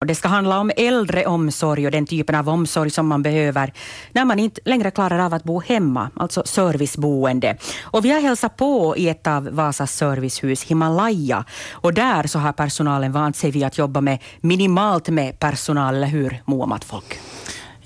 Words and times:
Och 0.00 0.06
det 0.06 0.14
ska 0.14 0.28
handla 0.28 0.58
om 0.58 0.70
äldreomsorg 0.76 1.86
och 1.86 1.92
den 1.92 2.06
typen 2.06 2.34
av 2.34 2.48
omsorg 2.48 2.90
som 2.90 3.06
man 3.06 3.22
behöver 3.22 3.72
när 4.12 4.24
man 4.24 4.38
inte 4.38 4.60
längre 4.64 4.90
klarar 4.90 5.18
av 5.18 5.34
att 5.34 5.44
bo 5.44 5.60
hemma, 5.60 6.10
alltså 6.16 6.42
serviceboende. 6.44 7.56
Och 7.82 8.04
vi 8.04 8.10
har 8.10 8.20
hälsat 8.20 8.56
på 8.56 8.96
i 8.96 9.08
ett 9.08 9.26
av 9.26 9.48
Vasas 9.52 9.96
servicehus, 9.96 10.62
Himalaya. 10.62 11.44
Och 11.72 11.94
där 11.94 12.26
så 12.26 12.38
har 12.38 12.52
personalen 12.52 13.12
vant 13.12 13.36
sig 13.36 13.50
vid 13.50 13.64
att 13.64 13.78
jobba 13.78 14.00
med 14.00 14.18
minimalt 14.40 15.08
med 15.08 15.38
personal, 15.38 15.94
eller 15.94 16.06
hur 16.06 16.42
Moa 16.44 16.78
Folk? 16.86 17.20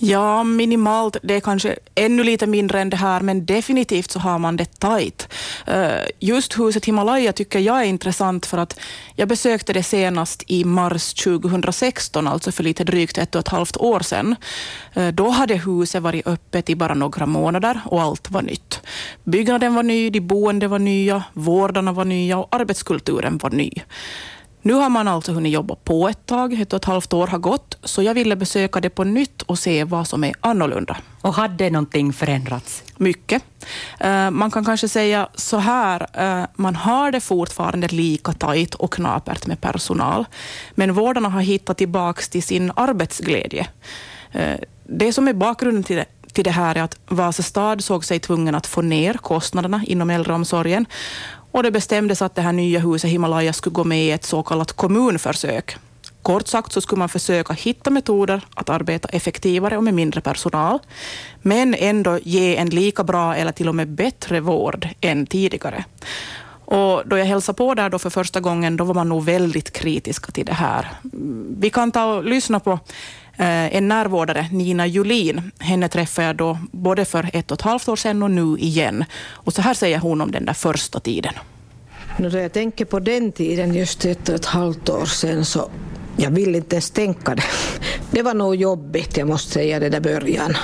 Ja, 0.07 0.45
minimalt. 0.45 1.17
Det 1.23 1.35
är 1.35 1.41
kanske 1.41 1.77
ännu 1.95 2.25
lite 2.25 2.47
mindre 2.47 2.81
än 2.81 2.91
det 2.91 2.97
här, 2.97 3.21
men 3.21 3.47
definitivt 3.47 4.11
så 4.11 4.19
har 4.19 4.39
man 4.39 4.57
det 4.57 4.81
tajt. 4.81 5.29
Eh, 5.67 6.05
just 6.21 6.59
huset 6.59 6.85
Himalaya 6.85 7.33
tycker 7.33 7.59
jag 7.59 7.81
är 7.81 7.85
intressant 7.85 8.47
för 8.47 8.59
att 8.59 8.81
jag 9.15 9.29
besökte 9.29 9.73
det 9.73 9.83
senast 9.83 10.43
i 10.47 10.65
mars 10.65 11.15
2016, 11.15 12.27
alltså 12.27 12.53
för 12.53 12.65
lite 12.65 12.85
drygt 12.85 13.19
ett 13.19 13.35
och 13.35 13.39
ett 13.41 13.49
halvt 13.49 13.77
år 13.77 14.01
sedan. 14.01 14.37
Eh, 14.95 15.09
då 15.09 15.29
hade 15.29 15.55
huset 15.55 16.03
varit 16.03 16.27
öppet 16.27 16.71
i 16.71 16.77
bara 16.77 16.95
några 16.95 17.27
månader 17.27 17.81
och 17.85 18.03
allt 18.03 18.31
var 18.31 18.43
nytt. 18.43 18.81
Byggnaden 19.25 19.75
var 19.75 19.83
ny, 19.83 20.11
de 20.11 20.21
boende 20.21 20.69
var 20.69 20.79
nya, 20.79 21.23
vårdarna 21.33 21.93
var 21.93 22.05
nya 22.05 22.39
och 22.39 22.55
arbetskulturen 22.55 23.39
var 23.39 23.51
ny. 23.51 23.71
Nu 24.67 24.73
har 24.73 24.91
man 24.91 25.09
alltså 25.09 25.33
hunnit 25.33 25.53
jobba 25.53 25.75
på 25.75 26.09
ett 26.09 26.27
tag, 26.27 26.61
ett 26.61 26.73
och 26.73 26.77
ett 26.77 26.85
halvt 26.85 27.13
år 27.13 27.27
har 27.27 27.39
gått, 27.39 27.79
så 27.83 28.03
jag 28.03 28.15
ville 28.15 28.37
besöka 28.37 28.81
det 28.81 28.91
på 28.91 29.05
nytt 29.05 29.43
och 29.43 29.59
se 29.59 29.85
vad 29.85 30.09
som 30.09 30.25
är 30.25 30.35
annorlunda. 30.41 30.97
Och 31.21 31.35
hade 31.35 31.71
någonting 31.71 32.13
förändrats? 32.13 32.83
Mycket. 32.97 33.43
Uh, 34.05 34.31
man 34.31 34.51
kan 34.51 34.65
kanske 34.65 34.89
säga 34.89 35.29
så 35.35 35.57
här, 35.57 36.01
uh, 36.41 36.47
man 36.55 36.77
har 36.77 37.13
det 37.13 37.21
fortfarande 37.21 37.89
lika 37.89 38.33
tajt 38.33 38.75
och 38.75 38.93
knapert 38.93 39.47
med 39.47 39.61
personal, 39.61 40.25
men 40.75 40.95
vårdarna 40.95 41.29
har 41.29 41.41
hittat 41.41 41.79
tillbaka 41.79 42.23
till 42.31 42.43
sin 42.43 42.73
arbetsglädje. 42.77 43.67
Uh, 44.35 44.57
det 44.85 45.13
som 45.13 45.29
är 45.29 45.33
bakgrunden 45.33 45.85
till 45.85 45.97
det, 45.97 46.07
till 46.33 46.45
det 46.45 46.51
här 46.51 46.77
är 46.77 46.83
att 46.83 46.99
Vasa 47.07 47.43
stad 47.43 47.85
såg 47.85 48.05
sig 48.05 48.21
tvungen 48.21 48.55
att 48.55 48.67
få 48.67 48.83
ner 48.83 49.15
kostnaderna 49.15 49.83
inom 49.87 50.11
äldreomsorgen 50.11 50.87
och 51.55 51.63
det 51.63 51.71
bestämdes 51.71 52.23
att 52.23 52.35
det 52.35 52.43
här 52.43 52.53
nya 52.53 52.81
huset 52.81 53.11
Himalaya 53.11 53.53
skulle 53.53 53.75
gå 53.75 53.85
med 53.85 54.05
i 54.05 54.11
ett 54.11 54.25
så 54.25 54.43
kallat 54.43 54.73
kommunförsök. 54.73 55.77
Kort 56.23 56.49
sagt 56.49 56.73
så 56.73 56.81
skulle 56.81 56.99
man 56.99 57.09
försöka 57.09 57.53
hitta 57.53 57.91
metoder 57.91 58.41
att 58.55 58.69
arbeta 58.69 59.09
effektivare 59.09 59.77
och 59.77 59.85
med 59.85 59.95
mindre 59.95 60.21
personal, 60.21 60.79
men 61.43 61.75
ändå 61.75 62.19
ge 62.23 62.57
en 62.57 62.69
lika 62.69 63.05
bra 63.05 63.37
eller 63.37 63.53
till 63.53 63.69
och 63.69 63.75
med 63.75 63.89
bättre 63.89 64.41
vård 64.41 64.89
än 65.01 65.27
tidigare. 65.27 65.85
Och 66.65 67.03
då 67.09 67.19
jag 67.19 67.27
hälsade 67.27 67.57
på 67.57 67.75
där 67.75 67.91
då 67.91 67.99
för 67.99 68.11
första 68.11 68.41
gången, 68.41 68.77
då 68.77 68.85
var 68.85 68.95
man 68.95 69.09
nog 69.09 69.25
väldigt 69.25 69.71
kritiska 69.73 70.33
till 70.33 70.47
det 70.47 70.53
här. 70.53 70.89
Vi 71.59 71.71
kan 71.71 71.93
ta 71.93 72.05
och 72.05 72.25
lyssna 72.25 72.61
på 72.61 72.79
Eh, 73.37 73.77
en 73.77 73.89
närvårdare, 73.89 74.49
Nina 74.53 74.87
Julin. 74.87 75.51
Henne 75.59 75.89
träffade 75.89 76.27
jag 76.27 76.37
då 76.37 76.59
både 76.73 77.05
för 77.05 77.31
ett 77.33 77.51
och 77.51 77.59
ett 77.59 77.63
halvt 77.63 77.89
år 77.89 77.97
sedan 77.97 78.23
och 78.23 78.31
nu 78.31 78.57
igen. 78.59 79.05
Och 79.31 79.53
så 79.53 79.63
här 79.63 79.75
säger 79.75 79.99
hon 79.99 80.21
om 80.21 80.31
den 80.31 80.45
där 80.45 80.53
första 80.53 81.01
tiden. 81.01 81.33
Då 82.19 82.39
jag 82.39 82.53
tänker 82.53 82.85
på 82.85 83.01
den 83.01 83.33
tiden, 83.33 83.75
just 83.75 84.05
ett 84.05 84.29
och 84.29 84.35
ett 84.35 84.45
halvt 84.45 84.89
år 84.89 85.05
sedan, 85.05 85.45
så 85.45 85.71
jag 86.17 86.31
vill 86.31 86.55
inte 86.55 86.77
ens 86.77 86.91
tänka 86.91 87.35
det. 87.35 87.43
Det 88.11 88.23
var 88.23 88.35
nog 88.35 88.57
jobbigt, 88.57 89.17
jag 89.17 89.29
måste 89.29 89.53
säga, 89.53 89.81
det 89.81 89.89
där 89.89 90.01
början. 90.01 90.57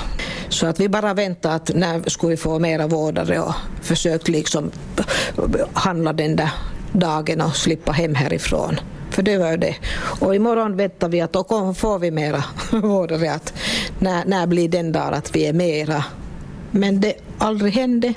Så 0.49 0.67
att 0.67 0.81
vi 0.81 0.89
bara 0.89 1.15
väntade 1.15 1.55
att 1.55 1.75
när 1.75 2.09
skulle 2.09 2.31
vi 2.31 2.37
få 2.37 2.59
mera 2.59 2.87
vårdare 2.87 3.41
och 3.41 3.55
försökte 3.83 4.31
liksom 4.31 4.71
handla 5.73 6.13
den 6.13 6.37
där 6.37 6.51
dagen 6.93 7.41
och 7.41 7.57
slippa 7.57 7.93
hem 7.93 8.15
härifrån. 8.15 8.81
För 9.11 9.23
det 9.23 9.39
var 9.39 9.57
det. 9.57 9.77
Och 10.21 10.35
imorgon 10.35 10.77
väntar 10.77 11.09
vi 11.09 11.21
att 11.21 11.33
då 11.33 11.75
får 11.75 11.99
vi 11.99 12.11
mera 12.11 12.45
vårdare. 12.73 13.33
Att 13.33 13.53
när, 13.99 14.25
när 14.25 14.47
blir 14.47 14.69
den 14.69 14.93
dag 14.93 15.15
att 15.15 15.37
vi 15.37 15.47
är 15.47 15.53
mera? 15.53 16.05
Men 16.71 17.01
det 17.01 17.15
aldrig 17.39 17.73
hände. 17.73 18.15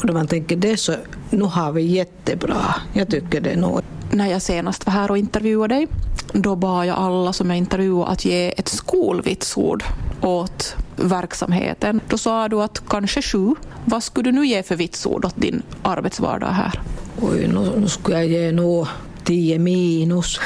Och 0.00 0.06
då 0.06 0.12
man 0.12 0.26
tänker 0.26 0.56
det 0.56 0.76
så, 0.76 0.94
nu 1.30 1.44
har 1.44 1.72
vi 1.72 1.82
jättebra. 1.82 2.74
Jag 2.92 3.08
tycker 3.08 3.40
det 3.40 3.56
nog. 3.56 3.80
När 4.12 4.26
jag 4.30 4.42
senast 4.42 4.86
var 4.86 4.92
här 4.92 5.10
och 5.10 5.18
intervjuade 5.18 5.74
dig, 5.74 5.88
då 6.32 6.56
bad 6.56 6.86
jag 6.86 6.98
alla 6.98 7.32
som 7.32 7.50
jag 7.50 7.58
intervjuade 7.58 8.10
att 8.10 8.24
ge 8.24 8.54
ett 8.56 8.68
skolvitsord 8.68 9.84
åt 10.20 10.76
verksamheten. 10.96 12.00
Då 12.08 12.18
sa 12.18 12.48
du 12.48 12.62
att 12.62 12.82
kanske 12.88 13.22
sju. 13.22 13.54
Vad 13.84 14.02
skulle 14.02 14.30
du 14.30 14.32
nu 14.32 14.46
ge 14.46 14.62
för 14.62 14.76
vitsord 14.76 15.24
åt 15.24 15.36
din 15.36 15.62
arbetsvardag 15.82 16.50
här? 16.50 16.80
Oj, 17.22 17.48
nu, 17.48 17.72
nu 17.76 17.88
skulle 17.88 18.16
jag 18.16 18.26
ge 18.26 18.52
nog 18.52 18.86
10 19.30 19.58
minus. 19.58 20.40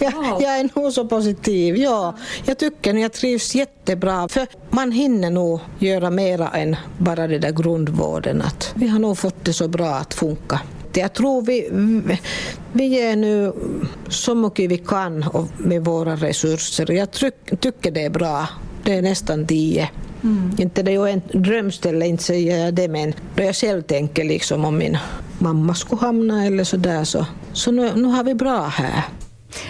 jag, 0.00 0.12
jag, 0.40 0.58
är 0.58 0.80
nog 0.80 0.92
så 0.92 1.06
positiv. 1.06 1.76
Ja, 1.76 2.16
jag 2.44 2.58
tycker 2.58 2.94
jag 2.94 3.12
trivs 3.12 3.54
jättebra. 3.54 4.28
För 4.28 4.46
man 4.70 4.92
hinner 4.92 5.30
nog 5.30 5.60
göra 5.78 6.10
mera 6.10 6.48
än 6.48 6.76
bara 6.98 7.26
det 7.26 7.38
där 7.38 7.52
grundvården. 7.52 8.42
Att 8.42 8.72
vi 8.74 8.88
har 8.88 8.98
nog 8.98 9.18
fått 9.18 9.44
det 9.44 9.52
så 9.52 9.68
bra 9.68 9.94
att 9.94 10.14
funka. 10.14 10.60
Jag 10.94 11.12
tror 11.12 11.42
vi, 11.42 11.68
vi 12.72 12.84
ger 12.84 13.16
nu 13.16 13.52
så 14.08 14.34
mycket 14.34 14.70
vi 14.70 14.78
kan 14.78 15.24
med 15.58 15.84
våra 15.84 16.16
resurser. 16.16 16.90
Jag 16.90 17.12
tycker 17.60 17.90
det 17.90 18.04
är 18.04 18.10
bra. 18.10 18.48
Det 18.84 18.94
är 18.94 19.02
nästan 19.02 19.46
tio. 19.46 19.90
Mm. 20.22 20.50
Inte 20.58 20.82
det 20.82 20.90
är 20.90 21.06
ju 21.06 21.08
en 21.08 21.42
drömställe, 21.42 22.06
inte 22.06 22.22
säger 22.22 22.64
jag 22.64 22.74
det, 22.74 22.88
men 22.88 23.14
då 23.36 23.42
jag 23.42 23.56
själv 23.56 23.82
tänker 23.82 24.24
liksom 24.24 24.64
om 24.64 24.78
min 24.78 24.98
mamma 25.42 25.74
skulle 25.74 26.00
hamna 26.00 26.46
eller 26.46 26.64
så 26.64 26.76
där 26.76 27.04
så, 27.04 27.26
så 27.52 27.70
nu, 27.70 27.92
nu 27.94 28.08
har 28.08 28.24
vi 28.24 28.34
bra 28.34 28.66
här. 28.66 29.02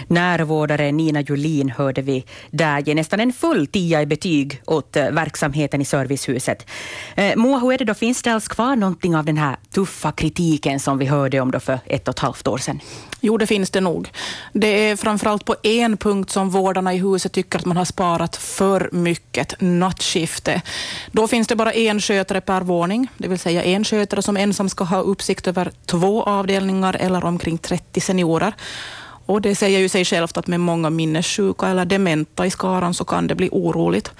Närvårdare 0.07 0.91
Nina 0.91 1.21
Julin 1.21 1.69
hörde 1.69 2.01
vi 2.01 2.25
där 2.51 2.79
ge 2.79 2.95
nästan 2.95 3.19
en 3.19 3.33
full 3.33 3.67
tia 3.67 4.01
i 4.01 4.05
betyg 4.05 4.61
åt 4.65 4.95
eh, 4.95 5.11
verksamheten 5.11 5.81
i 5.81 5.85
servicehuset. 5.85 6.65
Eh, 7.15 7.35
Moa, 7.35 7.59
hur 7.59 7.73
är 7.73 7.77
det 7.77 7.85
då, 7.85 7.93
finns 7.93 8.21
det 8.21 8.33
alls 8.33 8.47
kvar 8.47 8.75
någonting 8.75 9.15
av 9.15 9.25
den 9.25 9.37
här 9.37 9.55
tuffa 9.71 10.11
kritiken 10.11 10.79
som 10.79 10.97
vi 10.97 11.05
hörde 11.05 11.39
om 11.39 11.51
då 11.51 11.59
för 11.59 11.79
ett 11.85 12.07
och 12.07 12.13
ett 12.13 12.19
halvt 12.19 12.47
år 12.47 12.57
sedan? 12.57 12.79
Jo, 13.25 13.37
det 13.37 13.47
finns 13.47 13.69
det 13.69 13.81
nog. 13.81 14.11
Det 14.53 14.67
är 14.67 14.95
framförallt 14.95 15.45
på 15.45 15.55
en 15.63 15.97
punkt 15.97 16.29
som 16.29 16.49
vårdarna 16.49 16.93
i 16.93 16.97
huset 16.97 17.31
tycker 17.31 17.59
att 17.59 17.65
man 17.65 17.77
har 17.77 17.85
sparat 17.85 18.35
för 18.35 18.89
mycket, 18.91 19.55
nattskifte. 19.59 20.61
Då 21.11 21.27
finns 21.27 21.47
det 21.47 21.55
bara 21.55 21.73
en 21.73 22.01
skötare 22.01 22.41
per 22.41 22.61
våning, 22.61 23.07
det 23.17 23.27
vill 23.27 23.39
säga 23.39 23.63
en 23.63 23.83
skötare 23.83 24.21
som 24.21 24.37
ensam 24.37 24.69
ska 24.69 24.83
ha 24.83 25.01
uppsikt 25.01 25.47
över 25.47 25.71
två 25.85 26.23
avdelningar 26.23 26.97
eller 26.99 27.25
omkring 27.25 27.57
30 27.57 28.01
seniorer. 28.01 28.53
Och 29.25 29.41
det 29.41 29.55
säger 29.55 29.79
ju 29.79 29.89
sig 29.89 30.05
självt 30.05 30.37
att 30.37 30.47
med 30.47 30.59
många 30.59 30.89
minnessjuka 30.89 31.67
eller 31.67 31.85
dementa 31.85 32.45
i 32.45 32.49
skaran 32.49 32.93
så 32.93 33.05
kan 33.05 33.27
det 33.27 33.35
bli 33.35 33.49
oroligt. 33.51 34.11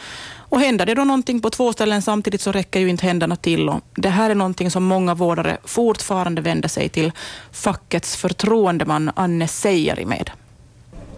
Och 0.53 0.59
händer 0.59 0.85
det 0.85 0.93
då 0.93 1.03
någonting 1.03 1.41
på 1.41 1.49
två 1.49 1.73
ställen 1.73 2.01
samtidigt 2.01 2.41
så 2.41 2.51
räcker 2.51 2.79
ju 2.79 2.89
inte 2.89 3.05
händerna 3.05 3.35
till. 3.35 3.69
Och 3.69 3.81
det 3.95 4.09
här 4.09 4.29
är 4.29 4.35
någonting 4.35 4.71
som 4.71 4.83
många 4.83 5.13
vårdare 5.15 5.57
fortfarande 5.63 6.41
vänder 6.41 6.69
sig 6.69 6.89
till 6.89 7.11
fackets 7.51 8.15
förtroendeman 8.15 9.11
Anne 9.15 9.47
Seijari 9.47 10.05
med. 10.05 10.31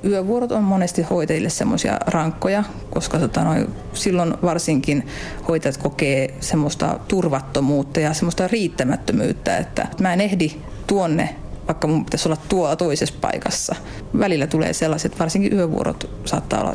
Yövuorot 0.04 0.52
on 0.52 0.64
monesti 0.64 1.02
hoitajille 1.02 1.50
semmoisia 1.50 2.00
rankkoja, 2.08 2.64
koska 2.90 3.20
tota, 3.20 3.44
noin, 3.44 3.68
silloin 3.94 4.34
varsinkin 4.42 5.04
hoitajat 5.48 5.78
kokee 5.78 6.34
semmoista 6.40 7.00
turvattomuutta 7.08 8.00
ja 8.00 8.14
semmoista 8.14 8.48
riittämättömyyttä, 8.48 9.58
että 9.58 9.88
mä 10.00 10.14
en 10.14 10.22
ehdi 10.22 10.52
tuonne 10.88 11.36
vaikka 11.68 11.88
mun 11.88 12.06
pitäisi 12.06 12.30
olla 12.30 12.38
tuolla 12.50 12.76
toisessa 12.76 13.16
paikassa. 13.22 13.76
Välillä 14.20 14.48
tulee 14.48 14.74
sellaiset, 14.74 15.20
varsinkin 15.20 15.54
yövuorot 15.54 16.10
saattaa 16.26 16.62
olla 16.62 16.74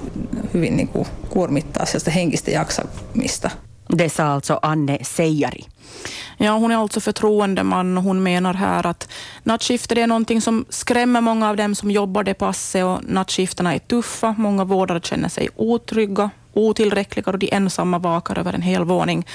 hyvin 0.55 0.77
niin 0.77 0.89
kuin 0.89 1.06
kuormittaa 1.28 1.87
sellaista 1.87 2.11
henkistä 2.11 2.51
jaksamista. 2.51 3.50
Det 3.99 4.09
sa 4.09 4.33
alltså 4.33 4.59
Anne 4.62 4.99
Seijari. 5.03 5.65
Ja, 6.39 6.53
hon 6.53 6.71
är 6.71 6.77
alltså 6.77 7.00
förtroendeman 7.00 7.99
och 7.99 8.05
hon 8.05 8.23
menar 8.23 8.55
här 8.55 8.87
att 8.87 9.09
nattskifter 9.45 9.99
är 9.99 10.06
någonting 10.06 10.41
som 10.41 10.65
skrämmer 10.69 11.21
många 11.21 11.49
av 11.49 11.56
dem 11.56 11.75
som 11.75 11.91
jobbar 11.91 12.25
det 12.25 12.34
passet 12.34 12.84
och 12.84 13.00
nattskiftena 13.09 13.75
är 13.75 13.79
tuffa. 13.79 14.34
Många 14.39 14.65
vårdare 14.65 15.00
känner 15.00 15.29
sig 15.29 15.49
otrygga 15.56 16.31
otillräckliga 16.52 17.31
och 17.31 17.38
de 17.38 17.49
ensamma 17.52 17.99
vakar 17.99 18.38
över 18.38 18.52
en 18.52 18.62
hel 18.62 18.85
våning. 18.85 19.26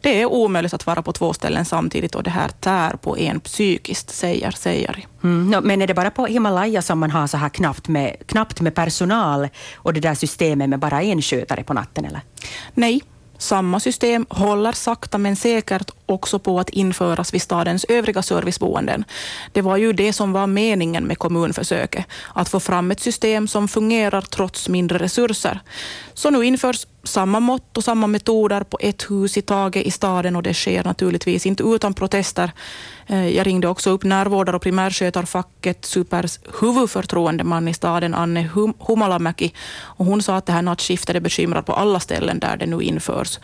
Det 0.00 0.22
är 0.22 0.26
omöjligt 0.26 0.74
att 0.74 0.86
vara 0.86 1.02
på 1.02 1.12
två 1.12 1.32
ställen 1.32 1.64
samtidigt 1.64 2.14
och 2.14 2.22
det 2.22 2.30
här 2.30 2.48
tär 2.48 2.90
på 2.90 3.18
en 3.18 3.40
psykiskt, 3.40 4.10
säger 4.10 4.50
Seijari. 4.50 5.06
Mm, 5.22 5.50
no, 5.50 5.60
men 5.60 5.82
är 5.82 5.86
det 5.86 5.94
bara 5.94 6.10
på 6.10 6.26
Himalaya 6.26 6.82
som 6.82 6.98
man 6.98 7.10
har 7.10 7.26
så 7.26 7.36
här 7.36 7.48
knappt 7.48 7.88
med, 7.88 8.16
knappt 8.26 8.60
med 8.60 8.74
personal 8.74 9.48
och 9.74 9.92
det 9.92 10.00
där 10.00 10.14
systemet 10.14 10.68
med 10.68 10.78
bara 10.78 11.02
en 11.02 11.22
skötare 11.22 11.64
på 11.64 11.72
natten? 11.74 12.04
Eller? 12.04 12.20
Nej, 12.74 13.00
samma 13.38 13.80
system 13.80 14.26
håller 14.28 14.72
sakta 14.72 15.18
men 15.18 15.36
säkert 15.36 15.90
också 16.06 16.38
på 16.38 16.60
att 16.60 16.68
införas 16.70 17.34
vid 17.34 17.42
stadens 17.42 17.84
övriga 17.84 18.22
serviceboenden. 18.22 19.04
Det 19.52 19.62
var 19.62 19.76
ju 19.76 19.92
det 19.92 20.12
som 20.12 20.32
var 20.32 20.46
meningen 20.46 21.04
med 21.04 21.18
kommunförsöket, 21.18 22.04
att 22.34 22.48
få 22.48 22.60
fram 22.60 22.90
ett 22.90 23.00
system 23.00 23.48
som 23.48 23.68
fungerar 23.68 24.20
trots 24.20 24.68
mindre 24.68 24.98
resurser. 24.98 25.60
Så 26.14 26.30
nu 26.30 26.44
införs 26.44 26.86
samma 27.04 27.40
mått 27.40 27.76
och 27.76 27.84
samma 27.84 28.06
metoder 28.06 28.64
på 28.64 28.78
ett 28.80 29.10
hus 29.10 29.36
i 29.36 29.42
taget 29.42 29.86
i 29.86 29.90
staden 29.90 30.36
och 30.36 30.42
det 30.42 30.54
sker 30.54 30.84
naturligtvis 30.84 31.46
inte 31.46 31.62
utan 31.62 31.94
protester. 31.94 32.50
Eh, 33.06 33.28
jag 33.28 33.46
ringde 33.46 33.68
också 33.68 33.90
upp 33.90 34.04
närvårdare 34.04 34.56
och 34.56 34.62
primärskötarfacket 34.62 35.84
Supers 35.84 36.40
huvudförtroendeman 36.60 37.68
i 37.68 37.74
staden, 37.74 38.14
Anne 38.14 38.50
Humalamäki, 38.78 39.52
och 39.96 40.06
hon 40.06 40.22
sa 40.22 40.36
att 40.36 40.46
det 40.46 40.52
här 40.52 40.62
nattskiftet 40.62 41.16
är 41.16 41.20
bekymrat 41.20 41.66
på 41.66 41.72
alla 41.72 42.00
ställen 42.00 42.38
där 42.38 42.56
det 42.56 42.66
nu 42.66 42.80
införs. 42.80 43.38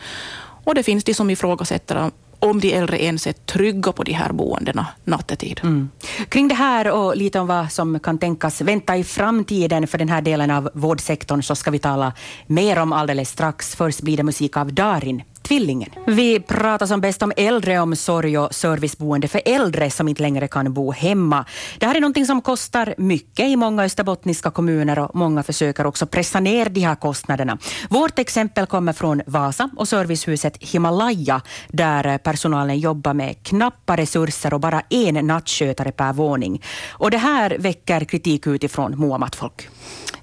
Och 0.63 0.75
det 0.75 0.83
finns 0.83 1.03
de 1.03 1.13
som 1.13 1.29
ifrågasätter 1.29 2.11
om 2.41 2.59
de 2.59 2.73
äldre 2.73 3.03
ens 3.03 3.27
är 3.27 3.33
trygga 3.33 3.91
på 3.91 4.03
de 4.03 4.13
här 4.13 4.31
boendena 4.31 4.87
nattetid. 5.03 5.59
Mm. 5.63 5.89
Kring 6.29 6.47
det 6.47 6.55
här 6.55 6.91
och 6.91 7.17
lite 7.17 7.39
om 7.39 7.47
vad 7.47 7.71
som 7.71 7.99
kan 7.99 8.17
tänkas 8.17 8.61
vänta 8.61 8.97
i 8.97 9.03
framtiden 9.03 9.87
för 9.87 9.97
den 9.97 10.09
här 10.09 10.21
delen 10.21 10.51
av 10.51 10.69
vårdsektorn 10.73 11.43
så 11.43 11.55
ska 11.55 11.71
vi 11.71 11.79
tala 11.79 12.13
mer 12.47 12.79
om 12.79 12.93
alldeles 12.93 13.29
strax. 13.29 13.75
Först 13.75 14.01
blir 14.01 14.17
det 14.17 14.23
musik 14.23 14.57
av 14.57 14.73
Darin 14.73 15.23
Tvillingen. 15.41 15.89
Vi 16.07 16.39
pratar 16.39 16.85
som 16.85 17.01
bäst 17.01 17.23
om 17.23 17.33
äldreomsorg 17.37 18.37
och 18.37 18.55
serviceboende 18.55 19.27
för 19.27 19.41
äldre 19.45 19.91
som 19.91 20.07
inte 20.07 20.21
längre 20.21 20.47
kan 20.47 20.73
bo 20.73 20.91
hemma. 20.91 21.45
Det 21.79 21.85
här 21.85 21.95
är 21.95 21.99
någonting 21.99 22.25
som 22.25 22.41
kostar 22.41 22.95
mycket 22.97 23.45
i 23.45 23.55
många 23.55 23.83
österbottniska 23.83 24.51
kommuner 24.51 24.99
och 24.99 25.15
många 25.15 25.43
försöker 25.43 25.85
också 25.85 26.05
pressa 26.05 26.39
ner 26.39 26.69
de 26.69 26.81
här 26.81 26.95
kostnaderna. 26.95 27.57
Vårt 27.89 28.19
exempel 28.19 28.65
kommer 28.65 28.93
från 28.93 29.21
Vasa 29.25 29.69
och 29.77 29.87
servicehuset 29.87 30.57
Himalaya 30.57 31.41
där 31.67 32.17
personalen 32.17 32.79
jobbar 32.79 33.13
med 33.13 33.43
knappa 33.43 33.97
resurser 33.97 34.53
och 34.53 34.59
bara 34.59 34.81
en 34.89 35.27
nattskötare 35.27 35.91
per 35.91 36.13
våning. 36.13 36.63
Och 36.89 37.11
det 37.11 37.17
här 37.17 37.55
väcker 37.59 38.05
kritik 38.05 38.47
utifrån 38.47 38.97
Moamatfolk. 38.97 39.69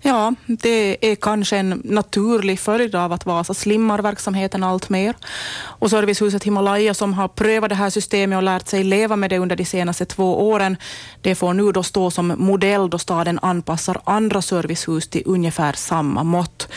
Ja, 0.00 0.34
det 0.46 1.10
är 1.12 1.14
kanske 1.14 1.56
en 1.56 1.82
naturlig 1.84 2.60
följd 2.60 2.94
av 2.94 3.12
att 3.12 3.26
Vasa 3.26 3.54
slimmar 3.54 3.98
verksamheten 4.02 4.64
allt 4.64 4.88
mer. 4.88 5.14
Och 5.60 5.90
servicehuset 5.90 6.44
Himalaya 6.44 6.94
som 6.94 7.14
har 7.14 7.28
prövat 7.28 7.68
det 7.68 7.74
här 7.74 7.90
systemet 7.90 8.36
och 8.36 8.42
lärt 8.42 8.68
sig 8.68 8.84
leva 8.84 9.16
med 9.16 9.30
det 9.30 9.38
under 9.38 9.56
de 9.56 9.64
senaste 9.64 10.04
två 10.04 10.48
åren, 10.48 10.76
det 11.22 11.34
får 11.34 11.54
nu 11.54 11.72
då 11.72 11.82
stå 11.82 12.10
som 12.10 12.34
modell 12.36 12.90
då 12.90 12.98
staden 12.98 13.38
anpassar 13.42 14.00
andra 14.04 14.42
servicehus 14.42 15.08
till 15.08 15.22
ungefär 15.26 15.72
samma 15.72 16.22
mått. 16.22 16.68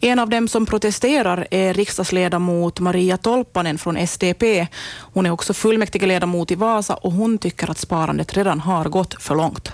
En 0.00 0.18
av 0.18 0.28
dem 0.28 0.48
som 0.48 0.66
protesterar 0.66 1.46
är 1.50 1.74
riksdagsledamot 1.74 2.80
Maria 2.80 3.16
Tolpanen 3.16 3.78
från 3.78 3.96
SDP. 3.96 4.66
Hon 4.98 5.26
är 5.26 5.30
också 5.30 5.54
fullmäktigeledamot 5.54 6.50
i 6.50 6.54
Vasa 6.54 6.94
och 6.94 7.12
hon 7.12 7.38
tycker 7.38 7.70
att 7.70 7.78
sparandet 7.78 8.36
redan 8.36 8.60
har 8.60 8.84
gått 8.84 9.22
för 9.22 9.34
långt 9.34 9.72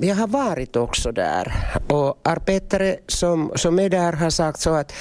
jag 0.00 0.16
har 0.16 0.26
varit 0.26 0.76
också 0.76 1.12
där. 1.12 1.52
Och 1.88 2.20
arbetare 2.22 2.96
som, 3.06 3.52
som 3.54 3.78
är 3.78 3.88
där 3.88 4.12
har 4.12 4.30
sagt 4.30 4.60
så 4.60 4.74
att 4.74 4.92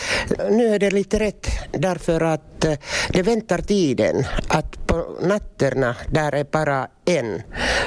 nu 0.50 0.76
är 0.76 0.80
det 0.80 0.92
lite 0.92 1.20
rätt 1.20 1.48
därför 1.72 2.22
att 2.22 2.57
att 2.58 2.66
eh, 2.66 2.78
det 3.10 3.22
väntar 3.22 3.58
tiden 3.58 4.26
att 4.48 4.88
på 4.88 5.18
nätterna 5.22 5.96
där 6.12 6.36
är 6.36 6.44
bara 6.44 6.88
en 7.06 7.42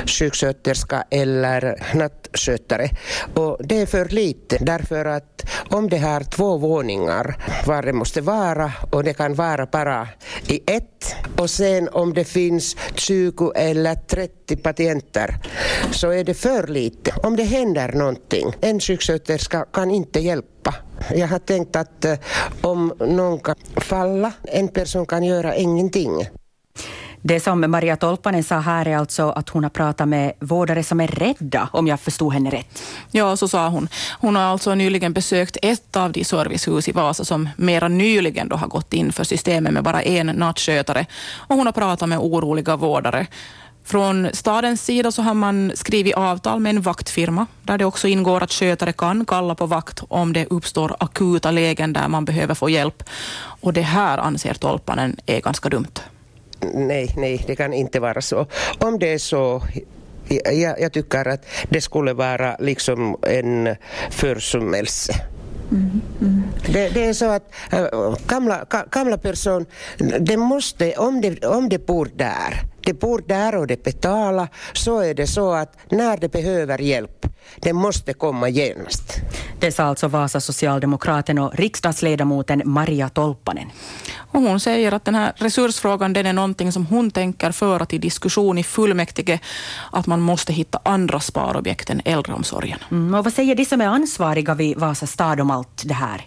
sjuksköterska 0.06 1.04
eller 1.10 1.82
nattskötare. 1.94 2.90
Och 3.34 3.56
det 3.60 3.80
är 3.80 3.86
för 3.86 4.08
lite 4.08 4.58
därför 4.60 5.04
att 5.04 5.46
om 5.70 5.88
det 5.88 5.98
har 5.98 6.20
två 6.20 6.56
våningar 6.56 7.36
var 7.66 7.82
det 7.82 7.92
måste 7.92 8.20
vara 8.20 8.72
och 8.90 9.04
det 9.04 9.14
kan 9.14 9.34
vara 9.34 9.66
bara 9.66 10.08
i 10.46 10.60
ett 10.66 11.14
och 11.36 11.50
sen 11.50 11.88
om 11.88 12.14
det 12.14 12.24
finns 12.24 12.76
20 12.94 13.52
eller 13.56 13.94
30 13.94 14.56
patienter 14.56 15.38
så 15.92 16.10
är 16.10 16.24
det 16.24 16.34
för 16.34 16.66
lite. 16.66 17.14
Om 17.22 17.36
det 17.36 17.42
händer 17.42 17.92
någonting, 17.92 18.52
en 18.60 18.80
sjuksköterska 18.80 19.64
kan 19.72 19.90
inte 19.90 20.20
hjälpa 20.20 20.74
jag 21.14 21.28
har 21.28 21.38
tänkt 21.38 21.76
att 21.76 22.04
eh, 22.04 22.18
om 22.60 22.92
någon 22.98 23.38
kan 23.38 23.56
falla, 23.76 24.32
en 24.42 24.68
person 24.68 25.06
kan 25.06 25.24
göra 25.24 25.56
ingenting. 25.56 26.28
Det 27.22 27.40
som 27.40 27.70
Maria 27.70 27.96
Tolpanen 27.96 28.44
sa 28.44 28.58
här 28.58 28.88
är 28.88 28.96
alltså 28.96 29.30
att 29.30 29.48
hon 29.48 29.62
har 29.62 29.70
pratat 29.70 30.08
med 30.08 30.32
vårdare 30.40 30.82
som 30.82 31.00
är 31.00 31.06
rädda, 31.06 31.68
om 31.72 31.86
jag 31.86 32.00
förstod 32.00 32.32
henne 32.32 32.50
rätt. 32.50 32.82
Ja, 33.10 33.36
så 33.36 33.48
sa 33.48 33.68
hon. 33.68 33.88
Hon 34.20 34.36
har 34.36 34.42
alltså 34.42 34.74
nyligen 34.74 35.12
besökt 35.12 35.56
ett 35.62 35.96
av 35.96 36.12
de 36.12 36.24
servicehus 36.24 36.88
i 36.88 36.92
Vasa 36.92 37.24
som 37.24 37.48
mera 37.56 37.88
nyligen 37.88 38.48
då 38.48 38.56
har 38.56 38.68
gått 38.68 38.92
in 38.92 39.12
för 39.12 39.24
systemet 39.24 39.72
med 39.72 39.82
bara 39.84 40.02
en 40.02 40.26
nattskötare. 40.26 41.06
Och 41.32 41.56
hon 41.56 41.66
har 41.66 41.72
pratat 41.72 42.08
med 42.08 42.18
oroliga 42.18 42.76
vårdare. 42.76 43.26
Från 43.90 44.28
stadens 44.32 44.84
sida 44.84 45.12
så 45.12 45.22
har 45.22 45.34
man 45.34 45.72
skrivit 45.74 46.14
avtal 46.14 46.60
med 46.60 46.70
en 46.70 46.82
vaktfirma 46.82 47.46
där 47.62 47.78
det 47.78 47.84
också 47.84 48.08
ingår 48.08 48.42
att 48.42 48.52
skötare 48.52 48.92
kan 48.92 49.24
kalla 49.24 49.54
på 49.54 49.66
vakt 49.66 50.00
om 50.08 50.32
det 50.32 50.46
uppstår 50.50 50.96
akuta 51.00 51.50
lägen 51.50 51.92
där 51.92 52.08
man 52.08 52.24
behöver 52.24 52.54
få 52.54 52.70
hjälp. 52.70 53.02
Och 53.62 53.72
det 53.72 53.82
här 53.82 54.18
anser 54.18 54.54
Tolpanen 54.54 55.16
är 55.26 55.40
ganska 55.40 55.68
dumt 55.68 56.00
nej, 56.74 57.14
nej, 57.16 57.44
det 57.46 57.56
kan 57.56 57.72
inte 57.72 58.00
vara 58.00 58.20
så. 58.20 58.46
Om 58.78 58.98
det 58.98 59.12
är 59.12 59.18
så 59.18 59.62
jag, 60.52 60.80
jag 60.80 60.92
tycker 60.92 61.28
att 61.28 61.46
det 61.68 61.80
skulle 61.80 62.12
vara 62.12 62.56
liksom 62.58 63.16
en 63.22 63.76
försummelse. 64.10 65.14
Mm, 65.70 66.00
mm. 66.20 66.42
Det, 66.66 66.88
det, 66.88 67.06
är 67.06 67.12
så 67.12 67.30
att 67.30 67.54
äh, 67.72 67.86
gamla, 68.26 68.66
gamla 68.90 69.18
person, 69.18 69.66
det 70.20 70.36
måste, 70.36 70.92
om 70.92 71.20
det, 71.20 71.44
om 71.46 71.68
det 71.68 71.86
bor 71.86 72.10
där, 72.14 72.62
det 72.84 73.00
bor 73.00 73.24
där 73.26 73.54
och 73.54 73.66
det 73.66 73.84
betalar, 73.84 74.48
så 74.72 75.00
är 75.00 75.14
det 75.14 75.26
så 75.26 75.52
att 75.52 75.76
när 75.90 76.16
det 76.16 76.28
behöver 76.28 76.78
hjälp, 76.78 77.26
det 77.56 77.72
måste 77.72 78.12
komma 78.12 78.48
genast. 78.48 79.20
Det 79.60 79.72
sa 79.72 79.84
alltså 79.84 80.08
Vasa 80.08 80.40
socialdemokraten 80.40 81.38
och 81.38 81.54
riksdagsledamoten 81.54 82.62
Maria 82.64 83.08
Tolpanen. 83.08 83.68
Och 84.32 84.40
hon 84.40 84.60
säger 84.60 84.92
att 84.92 85.04
den 85.04 85.14
här 85.14 85.32
resursfrågan 85.36 86.12
den 86.12 86.26
är 86.26 86.32
någonting 86.32 86.72
som 86.72 86.86
hon 86.86 87.10
tänker 87.10 87.52
föra 87.52 87.86
till 87.86 88.00
diskussion 88.00 88.58
i 88.58 88.62
fullmäktige, 88.62 89.38
att 89.92 90.06
man 90.06 90.20
måste 90.20 90.52
hitta 90.52 90.80
andra 90.82 91.20
sparobjekt 91.20 91.90
än 91.90 92.02
äldreomsorgen. 92.04 92.78
Mm, 92.90 93.14
och 93.14 93.24
vad 93.24 93.32
säger 93.32 93.54
de 93.54 93.64
som 93.64 93.80
är 93.80 93.86
ansvariga 93.86 94.54
vid 94.54 94.78
Vasa 94.78 95.06
stad 95.06 95.40
om 95.40 95.50
allt 95.50 95.82
det 95.84 95.94
här? 95.94 96.26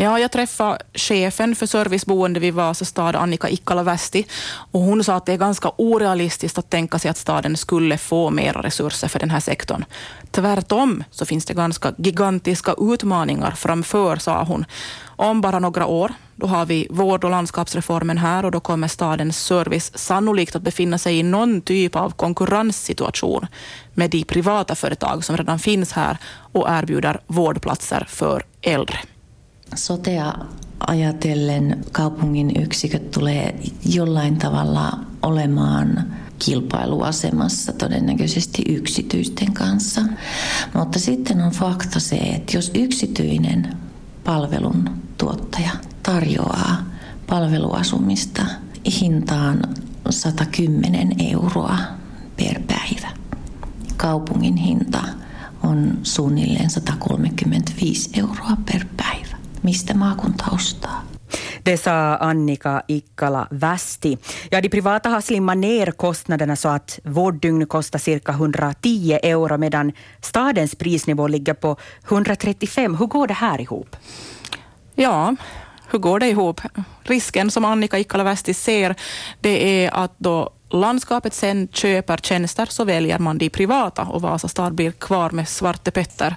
Ja, 0.00 0.18
jag 0.18 0.32
träffade 0.32 0.78
chefen 0.94 1.56
för 1.56 1.66
serviceboende 1.66 2.40
vid 2.40 2.54
Vasa 2.54 2.84
stad, 2.84 3.16
Annika 3.16 3.48
Ikkala 3.48 3.82
Västi, 3.82 4.26
och 4.72 4.80
hon 4.80 5.04
sa 5.04 5.14
att 5.14 5.26
det 5.26 5.32
är 5.32 5.36
ganska 5.36 5.70
orealistiskt 5.76 6.58
att 6.58 6.70
tänka 6.70 6.98
sig 6.98 7.10
att 7.10 7.16
staden 7.16 7.56
skulle 7.56 7.98
få 7.98 8.30
mera 8.30 8.62
resurser 8.62 9.08
för 9.08 9.18
den 9.18 9.30
här 9.30 9.40
sektorn. 9.40 9.84
Tvärtom 10.30 11.04
så 11.10 11.26
finns 11.26 11.44
det 11.44 11.54
ganska 11.54 11.92
gigantiska 11.96 12.74
utmaningar 12.78 13.50
framför, 13.50 14.16
sa 14.16 14.42
hon. 14.44 14.64
Om 15.06 15.40
bara 15.40 15.58
några 15.58 15.86
år, 15.86 16.12
då 16.36 16.46
har 16.46 16.66
vi 16.66 16.86
vård 16.90 17.24
och 17.24 17.30
landskapsreformen 17.30 18.18
här 18.18 18.44
och 18.44 18.50
då 18.50 18.60
kommer 18.60 18.88
stadens 18.88 19.38
service 19.38 19.98
sannolikt 19.98 20.56
att 20.56 20.62
befinna 20.62 20.98
sig 20.98 21.18
i 21.18 21.22
någon 21.22 21.60
typ 21.60 21.96
av 21.96 22.10
konkurrenssituation 22.10 23.46
med 23.94 24.10
de 24.10 24.24
privata 24.24 24.74
företag 24.74 25.24
som 25.24 25.36
redan 25.36 25.58
finns 25.58 25.92
här 25.92 26.18
och 26.52 26.68
erbjuder 26.68 27.20
vårdplatser 27.26 28.06
för 28.08 28.42
äldre. 28.62 28.98
Sotea 29.74 30.34
ajatellen 30.86 31.84
kaupungin 31.92 32.52
yksiköt 32.62 33.10
tulee 33.10 33.60
jollain 33.84 34.36
tavalla 34.36 34.98
olemaan 35.22 36.04
kilpailuasemassa 36.38 37.72
todennäköisesti 37.72 38.62
yksityisten 38.68 39.52
kanssa. 39.52 40.02
Mutta 40.74 40.98
sitten 40.98 41.40
on 41.40 41.50
fakta 41.50 42.00
se, 42.00 42.16
että 42.16 42.56
jos 42.56 42.70
yksityinen 42.74 43.76
palvelun 44.24 44.90
tuottaja 45.18 45.70
tarjoaa 46.02 46.76
palveluasumista 47.26 48.42
hintaan 49.00 49.60
110 50.10 51.08
euroa 51.18 51.78
per 52.36 52.60
päivä, 52.66 53.08
kaupungin 53.96 54.56
hinta 54.56 55.02
on 55.62 55.98
suunnilleen 56.02 56.70
135 56.70 58.10
euroa 58.20 58.56
per 58.72 58.84
päivä. 58.96 59.17
Mistä 59.62 59.94
maakunta 59.94 60.44
ostaa. 60.54 61.02
Det 61.64 61.76
sa 61.76 62.16
Annika 62.20 62.82
Ikkala 62.88 63.46
Västi. 63.50 64.18
Ja, 64.50 64.62
de 64.62 64.68
privata 64.68 65.08
har 65.08 65.20
slimmat 65.20 65.58
ner 65.58 65.92
kostnaderna 65.92 66.56
så 66.56 66.68
att 66.68 67.00
vårddygn 67.04 67.66
kostar 67.66 67.98
cirka 67.98 68.32
110 68.32 69.18
euro 69.22 69.58
medan 69.58 69.92
stadens 70.20 70.74
prisnivå 70.74 71.28
ligger 71.28 71.54
på 71.54 71.76
135. 72.08 72.94
Hur 72.94 73.06
går 73.06 73.26
det 73.26 73.34
här 73.34 73.60
ihop? 73.60 73.96
Ja, 74.94 75.36
hur 75.90 75.98
går 75.98 76.20
det 76.20 76.28
ihop? 76.28 76.60
Risken 77.02 77.50
som 77.50 77.64
Annika 77.64 77.98
Ikkala 77.98 78.24
Västi 78.24 78.54
ser, 78.54 78.94
det 79.40 79.84
är 79.84 79.90
att 79.94 80.14
då 80.18 80.50
landskapet 80.70 81.34
sen 81.34 81.68
köper 81.72 82.16
tjänster 82.16 82.66
så 82.66 82.84
väljer 82.84 83.18
man 83.18 83.38
de 83.38 83.50
privata 83.50 84.02
och 84.02 84.22
Vasa 84.22 84.48
stad 84.48 84.74
blir 84.74 84.90
kvar 84.90 85.30
med 85.30 85.48
Svarte 85.48 85.90
Petter. 85.90 86.36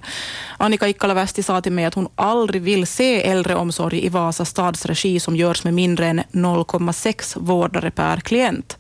Annika 0.58 0.88
Ikkala-Västi 0.88 1.44
sa 1.44 1.62
till 1.62 1.72
mig 1.72 1.86
att 1.86 1.94
hon 1.94 2.10
aldrig 2.16 2.62
vill 2.62 2.88
se 2.88 3.30
äldreomsorg 3.30 4.06
i 4.06 4.10
Vasa 4.10 4.46
stads 4.46 4.86
regi 4.86 5.20
som 5.20 5.36
görs 5.36 5.64
med 5.64 5.74
mindre 5.74 6.08
än 6.08 6.22
0,6 6.32 7.40
vårdare 7.40 7.92
per 7.92 8.20
klient. 8.20 8.78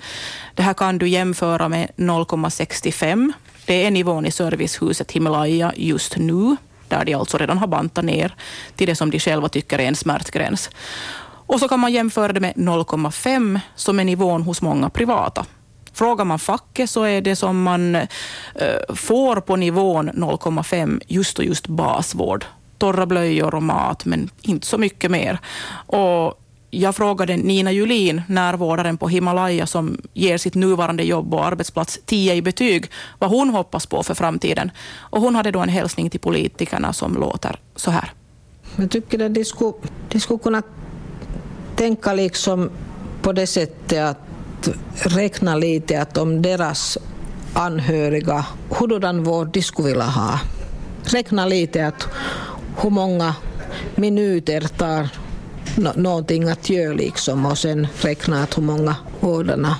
Det 0.56 0.64
här 0.64 0.74
kan 0.74 0.98
du 0.98 1.08
jämföra 1.08 1.70
med 1.70 1.92
0,65. 1.96 3.34
Det 3.66 3.86
är 3.86 3.92
nivån 3.92 4.26
i 4.26 4.32
servicehuset 4.32 5.12
Himalaya 5.12 5.74
just 5.76 6.18
nu. 6.18 6.56
där 6.88 7.06
de 7.06 7.14
alltså 7.14 7.38
redan 7.38 7.58
har 7.58 7.68
bantat 7.68 8.06
ner 8.06 8.36
till 8.76 8.88
det 8.88 8.96
som 8.96 9.12
de 9.12 9.20
själva 9.20 9.50
tycker 9.50 9.80
är 9.80 9.88
en 9.88 9.96
smärtgräns. 9.96 10.70
Och 11.52 11.60
så 11.60 11.68
kan 11.68 11.80
man 11.80 11.94
jämföra 11.94 12.34
det 12.34 12.40
med 12.40 12.54
0,5 12.56 13.60
som 13.76 14.00
är 14.00 14.04
nivån 14.04 14.42
hos 14.42 14.62
många 14.62 14.90
privata. 14.90 15.46
Frågar 15.94 16.26
man 16.26 16.40
facket 16.40 16.90
så 16.90 17.04
är 17.04 17.22
det 17.22 17.36
som 17.36 17.64
man 17.64 17.96
eh, 17.96 18.08
får 18.96 19.36
på 19.36 19.56
nivån 19.56 20.10
0,5 20.10 21.02
just 21.08 21.40
och 21.40 21.46
just 21.46 21.68
basvård. 21.68 22.46
Torra 22.78 23.06
blöjor 23.06 23.56
och 23.56 23.64
mat, 23.64 24.06
men 24.06 24.30
inte 24.42 24.68
så 24.68 24.78
mycket 24.78 25.12
mer. 25.12 25.40
Och 25.86 26.42
jag 26.70 26.96
frågade 26.96 27.38
Nina 27.38 27.72
Julin, 27.72 28.22
närvårdaren 28.28 28.98
på 28.98 29.10
Himalaya 29.10 29.68
som 29.68 29.98
ger 30.14 30.38
sitt 30.38 30.56
nuvarande 30.56 31.04
jobb 31.04 31.34
och 31.34 31.46
arbetsplats 31.46 32.00
10 32.06 32.34
i 32.36 32.42
betyg, 32.42 32.92
vad 33.20 33.30
hon 33.30 33.50
hoppas 33.50 33.86
på 33.86 34.04
för 34.04 34.14
framtiden. 34.14 34.72
Och 34.98 35.22
hon 35.22 35.36
hade 35.36 35.52
då 35.52 35.60
en 35.60 35.70
hälsning 35.70 36.10
till 36.10 36.20
politikerna 36.20 36.94
som 36.94 37.14
låter 37.14 37.60
så 37.76 37.92
här. 37.92 38.14
Jag 38.76 38.92
tycker 38.92 39.26
att 39.26 39.34
de 39.34 39.46
skulle, 39.46 39.74
de 40.10 40.20
skulle 40.20 40.40
kunna 40.40 40.62
tänka 41.76 42.14
liksom 42.14 42.70
på 43.22 43.32
det 43.32 43.48
sättet 43.48 44.04
att 44.04 44.70
räkna 44.94 45.56
lite 45.56 46.02
att 46.02 46.18
om 46.18 46.42
deras 46.42 46.98
anhöriga, 47.54 48.46
hurdan 48.70 49.24
vård 49.24 49.50
de 49.54 49.62
skulle 49.62 49.88
vilja 49.88 50.06
ha. 50.06 50.40
Räkna 51.04 51.46
lite 51.46 51.88
att 51.88 52.08
hur 52.82 52.90
många 52.90 53.36
minuter 53.96 54.62
tar 54.62 55.10
någonting 55.96 56.50
att 56.50 56.70
göra 56.70 56.94
liksom 56.94 57.46
och 57.46 57.58
sen 57.58 57.88
räkna 58.02 58.44
att 58.44 58.58
hur 58.58 58.64
många 58.64 58.96
vårdarna 59.20 59.76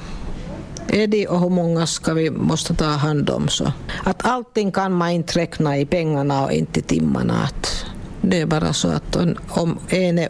är 0.88 1.08
det 1.08 1.28
och 1.28 1.40
hur 1.40 1.50
många 1.50 1.88
ska 1.88 2.14
vi 2.14 2.30
måste 2.30 2.74
ta 2.74 2.86
hand 2.86 3.30
om. 3.30 3.48
Så 3.48 3.72
att 4.04 4.26
allting 4.26 4.72
kan 4.72 4.92
man 4.92 5.10
inte 5.10 5.40
räkna 5.40 5.78
i 5.78 5.86
pengarna 5.86 6.46
och 6.46 6.52
inte 6.52 6.80
i 6.80 6.84
timmarna. 6.84 7.44
Att 7.44 7.86
det 8.22 8.42
är 8.42 8.46
bara 8.46 8.74
så 8.74 8.88
att 8.88 9.16
om 9.50 9.80
en 9.90 10.20
är 10.20 10.30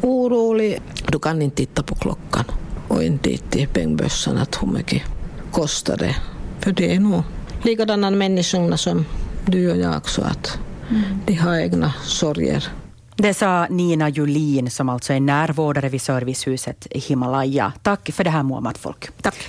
orolig, 0.00 0.80
du 1.08 1.18
kan 1.18 1.42
inte 1.42 1.56
titta 1.56 1.82
på 1.82 1.94
klockan 1.94 2.44
och 2.88 3.02
inte 3.02 3.30
titta 3.30 3.58
i 3.58 3.66
pengbössan 3.66 4.38
att 4.38 4.62
hur 4.62 4.68
mycket 4.68 5.02
kostar 5.50 5.96
det. 5.96 6.16
För 6.60 6.72
det 6.72 6.94
är 6.94 7.00
nog 7.00 7.22
likadana 7.62 8.10
människorna 8.10 8.76
som 8.76 9.04
du 9.46 9.70
och 9.70 9.76
jag 9.76 10.08
så 10.08 10.22
att 10.22 10.58
mm. 10.90 11.02
de 11.26 11.34
har 11.34 11.56
egna 11.56 11.92
sorger. 12.04 12.68
Det 13.16 13.34
sa 13.34 13.66
Nina 13.70 14.08
Julin 14.08 14.70
som 14.70 14.88
alltså 14.88 15.12
är 15.12 15.20
närvårdare 15.20 15.88
vid 15.88 16.02
servicehuset 16.02 16.86
Himalaya. 16.90 17.72
Tack 17.82 18.10
för 18.12 18.24
det 18.24 18.30
här 18.30 18.42
Muhammed 18.42 18.76
Folk. 18.76 19.08
Tack. 19.22 19.34